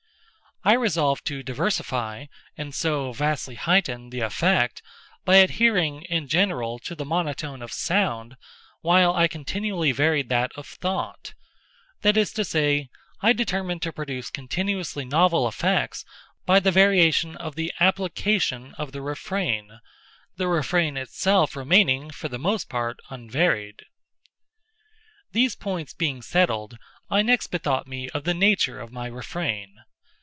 I 0.63 0.73
resolved 0.73 1.25
to 1.25 1.41
diversify, 1.41 2.27
and 2.55 2.75
so 2.75 3.13
vastly 3.13 3.55
heighten, 3.55 4.11
the 4.11 4.19
effect, 4.19 4.83
by 5.25 5.37
adhering, 5.37 6.03
in 6.03 6.27
general, 6.27 6.77
to 6.85 6.93
the 6.93 7.03
monotone 7.03 7.63
of 7.63 7.73
sound, 7.73 8.35
while 8.81 9.11
I 9.11 9.27
continually 9.27 9.91
varied 9.91 10.29
that 10.29 10.51
of 10.55 10.67
thought: 10.67 11.33
that 12.03 12.15
is 12.15 12.31
to 12.33 12.45
say, 12.45 12.89
I 13.21 13.33
determined 13.33 13.81
to 13.81 13.91
produce 13.91 14.29
continuously 14.29 15.03
novel 15.03 15.47
effects, 15.47 16.05
by 16.45 16.59
the 16.59 16.69
variation 16.71 17.35
of 17.37 17.55
the 17.55 17.73
application 17.79 18.75
of 18.75 18.91
the 18.91 19.01
refrain—the 19.01 20.47
refrain 20.47 20.95
itself 20.95 21.55
remaining, 21.55 22.11
for 22.11 22.29
the 22.29 22.37
most 22.37 22.69
part, 22.69 22.97
unvaried. 23.09 23.79
These 25.31 25.55
points 25.55 25.95
being 25.95 26.21
settled, 26.21 26.77
I 27.09 27.23
next 27.23 27.47
bethought 27.47 27.87
me 27.87 28.09
of 28.09 28.25
the 28.25 28.33
natureof 28.33 28.91
my 28.91 29.07
refrain. 29.07 29.73